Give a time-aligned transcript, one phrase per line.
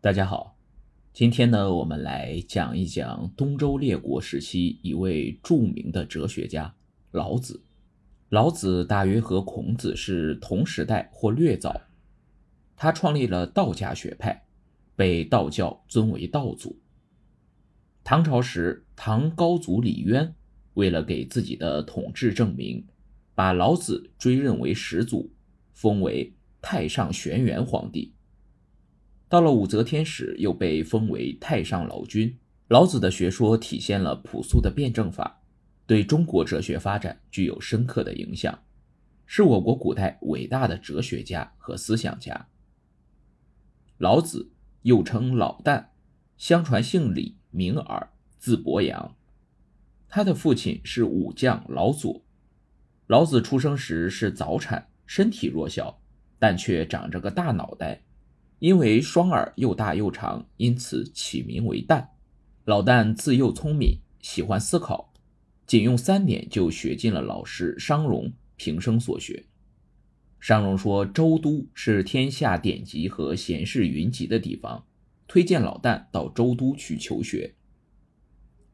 [0.00, 0.56] 大家好，
[1.12, 6.72] 今天呢，我们来讲一讲东周列国时期一位著名的哲学家
[7.10, 7.64] 老子。
[8.28, 11.80] 老子大约和孔子是同时代或略早，
[12.76, 14.46] 他创立了道家学派，
[14.94, 16.78] 被道教尊为道祖。
[18.04, 20.32] 唐朝时，唐高祖李渊
[20.74, 22.86] 为了给自己的统治证明，
[23.34, 25.32] 把老子追认为始祖，
[25.72, 28.14] 封为太上玄元皇帝。
[29.28, 32.38] 到了武则天时，又被封为太上老君。
[32.68, 35.42] 老子的学说体现了朴素的辩证法，
[35.86, 38.62] 对中国哲学发展具有深刻的影响，
[39.26, 42.48] 是我国古代伟大的哲学家和思想家。
[43.98, 44.50] 老子
[44.82, 45.88] 又称老旦，
[46.36, 49.14] 相传姓李，名耳，字伯阳。
[50.08, 52.22] 他的父亲是武将老左。
[53.06, 56.00] 老子出生时是早产，身体弱小，
[56.38, 58.02] 但却长着个大脑袋。
[58.58, 62.08] 因为双耳又大又长，因此起名为旦。
[62.64, 65.12] 老旦自幼聪明，喜欢思考，
[65.66, 69.46] 仅用三年就学尽了老师商容平生所学。
[70.40, 74.84] 商容说：“周都是天下典籍和贤士云集的地方，
[75.26, 77.54] 推荐老旦到周都去求学。”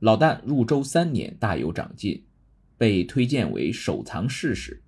[0.01, 2.25] 老旦入周三年，大有长进，
[2.77, 4.83] 被推荐为守藏室使。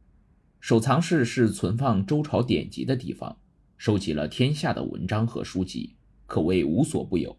[0.61, 3.39] 守藏室是存放周朝典籍的地方。
[3.77, 5.95] 收集了天下的文章和书籍，
[6.27, 7.37] 可谓无所不有。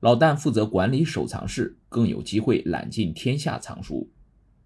[0.00, 4.10] 老旦负责管理收藏室，更有机会揽尽天下藏书。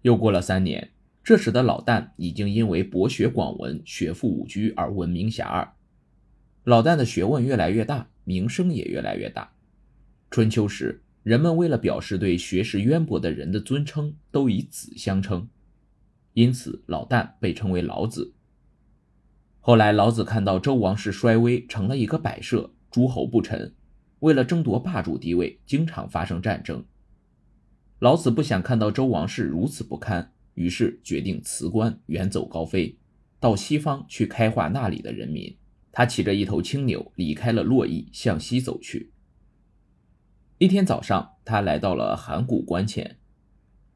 [0.01, 0.91] 又过了三年，
[1.23, 5.69] 这时的老旦已经因为博学广文、学富五车而闻名遐迩。
[6.65, 9.51] 老旦的学问越来越大，名声也越来越大。
[10.29, 15.47] 春秋时，人们为了表示对学识渊博的人的尊称，都以子相称，
[16.33, 18.33] 因此老旦被称为老子。
[19.61, 23.75] 后来，老子看到周王室衰微，成了一个摆设，诸侯不臣，
[24.19, 26.85] 为了争夺霸主地位，经常发生战争。
[27.99, 32.97] 老子不想看到周王室如此不堪，于是决定辞官，远走高飞，
[33.39, 35.55] 到西方去开化那里的人民。
[35.91, 39.11] 他骑着一头青牛，离开了洛邑，向西走去。
[40.57, 43.17] 一天早上，他来到了函谷关前。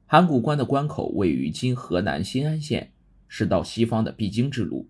[0.06, 2.92] 函谷关的关口位于今河南新安县，
[3.28, 4.90] 是到西方的必经之路。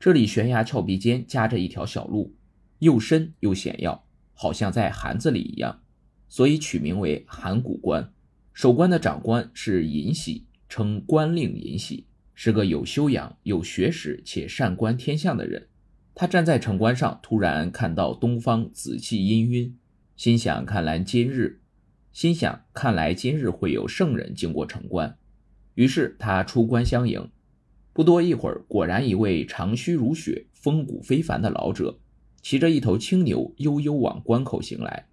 [0.00, 2.36] 这里悬崖峭壁间夹着一条小路，
[2.78, 5.82] 又深又险要，好像在函子里一样，
[6.28, 8.12] 所以取名为函谷关。
[8.52, 15.68] 守关的长官是尹喜，称关令尹喜，是个有修养、有学识且善观天象的人。
[16.14, 19.72] 他站在城关上，突然看到东方紫气氤氲，
[20.16, 21.60] 心想：看来今日，
[22.12, 25.16] 心想看来今日会有圣人经过城关。
[25.74, 27.30] 于是他出关相迎。
[27.98, 31.98] 不多一会儿，果然一位长须如雪、风骨非凡的老者，
[32.40, 35.08] 骑着一头青牛，悠悠往关口行来。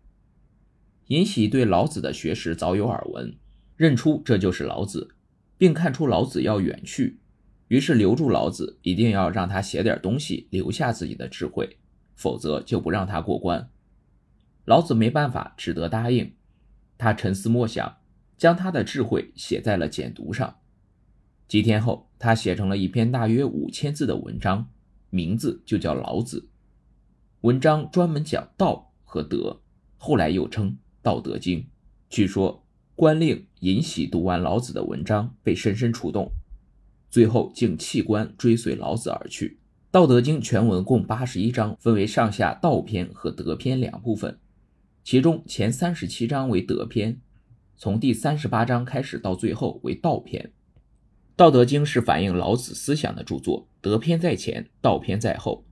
[1.08, 3.36] 尹喜对老子的学识早有耳闻，
[3.76, 5.16] 认出这就是老子，
[5.58, 7.18] 并看出老子要远去，
[7.70, 11.80] 于是留住老子，一定要让他写点东西，留下自己的智慧，
[12.14, 13.68] 否则就不让他过关。
[14.66, 16.32] 老子没办法，只得答应。
[17.00, 17.98] 他沉思默想，
[18.38, 20.60] 将他的智慧写在了简牍上。
[21.48, 24.68] 几天后，他写成了一篇大约五千字的文章，
[25.12, 26.40] 名字就叫《老子》。
[27.42, 29.62] 文章专门讲道和德，
[29.98, 30.72] 后来又称
[31.04, 31.60] 《道德经》。
[32.10, 36.32] 据说官令尹喜读完老子的文章，被深深触动，
[37.12, 39.50] 最后竟弃官追随老子而去。
[39.92, 44.40] 《道德经》全文共八十一章，分为上下道篇和德篇两部分，
[45.04, 47.22] 其中前三十七章为德篇，
[47.78, 50.44] 从第三十八章开始到最后为道篇。
[51.38, 55.66] 《道德经》是反映老子思想的著作，德篇在前，道篇在后。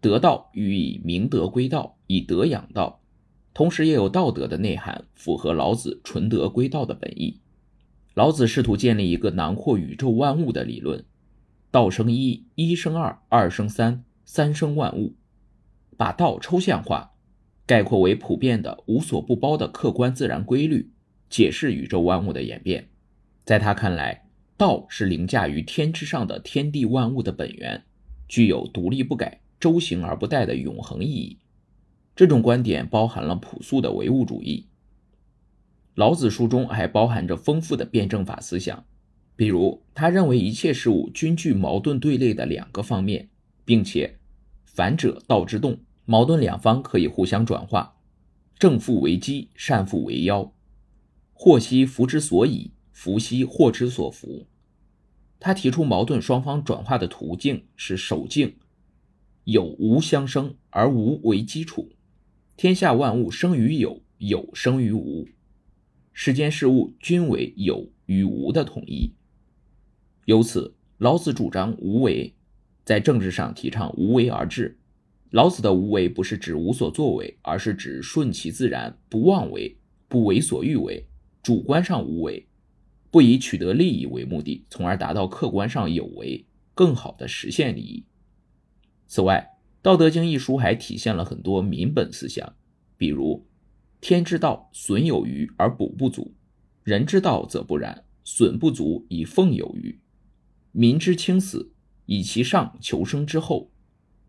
[0.00, 3.00] 得道寓意明德归道，以德养道，
[3.54, 7.40] 同时也有道德的内涵，符合老子纯德归道的本意。
[8.14, 11.04] 老子试图建立一个囊括宇宙万物的理论：
[11.70, 15.14] 道生一，一生二，二生三，三生万物。
[15.96, 17.12] 把道抽象化，
[17.64, 20.90] 概括为普遍的、无所不包的客观自然规律，
[21.28, 22.88] 解释宇宙万物的演变。
[23.44, 24.29] 在他看来，
[24.60, 27.82] 道是凌驾于天之上的天地万物的本源，
[28.28, 31.38] 具有独立不改、周行而不殆的永恒意义。
[32.14, 34.66] 这种观点包含了朴素的唯物主义。
[35.94, 38.84] 老子书中还包含着丰富的辩证法思想，
[39.34, 43.30] 比如他认为一切事物均具矛盾对立的两个方面，
[43.64, 44.18] 并且
[44.66, 47.96] 反者道之动，矛盾两方可以互相转化，
[48.58, 50.52] 正负为基，善负为妖，
[51.32, 54.46] 祸兮福之所以，福兮祸之所伏。
[55.38, 58.56] 他提出矛盾双方转化的途径是守静，
[59.44, 61.88] 有无相生，而无为基础。
[62.58, 65.26] 天下万物生于有，有生于无。
[66.12, 69.14] 世间事物均为有与无的统一。
[70.26, 72.34] 由此，老子主张无为，
[72.84, 74.78] 在政治上提倡无为而治。
[75.30, 79.74] 老子的无为不是指无所作为，而是指顺其自然，不妄为，
[80.06, 81.06] 不为所欲为，
[81.42, 82.46] 主观上无为。
[83.10, 88.04] 不以取得利益为目的，从而达到客观上有为，更好的实现利益。
[89.06, 92.54] 此外，《道德经》一书还体现了很多民本思想，
[92.96, 93.46] 比如
[94.00, 96.32] “天之道，损有余而补不足；
[96.84, 99.98] 人之道则不然，损不足以奉有余。
[100.70, 101.72] 民之轻死，
[102.06, 103.72] 以其上求生之后，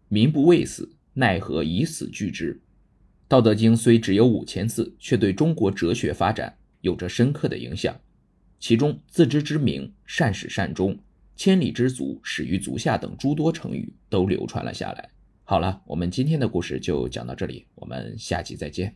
[0.08, 2.56] 民不畏死，奈何以死惧之？”
[3.34, 7.96] 《道德经》虽只有五千字，却对中国哲学发展有着深刻的影响。
[8.62, 10.96] 其中“自知之明”“善始善终
[11.36, 15.10] ”“千里之足，始于足下”等诸多成语都流传了下来。
[15.44, 18.96] 好了，我们今天的故事就讲到这里，我们下集再见。